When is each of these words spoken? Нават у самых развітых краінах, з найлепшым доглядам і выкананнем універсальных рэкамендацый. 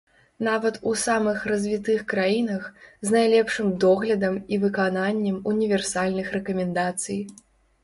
Нават 0.45 0.75
у 0.91 0.93
самых 1.01 1.43
развітых 1.51 1.99
краінах, 2.13 2.63
з 3.09 3.15
найлепшым 3.17 3.69
доглядам 3.85 4.41
і 4.57 4.61
выкананнем 4.65 5.37
універсальных 5.55 6.35
рэкамендацый. 6.41 7.25